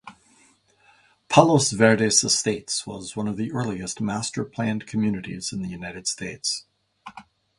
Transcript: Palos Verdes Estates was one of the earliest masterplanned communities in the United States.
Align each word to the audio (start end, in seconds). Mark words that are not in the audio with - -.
Palos 1.29 1.71
Verdes 1.73 2.23
Estates 2.23 2.87
was 2.87 3.15
one 3.15 3.27
of 3.27 3.37
the 3.37 3.51
earliest 3.51 4.01
masterplanned 4.01 4.87
communities 4.87 5.53
in 5.53 5.61
the 5.61 5.69
United 5.69 6.07
States. 6.07 6.65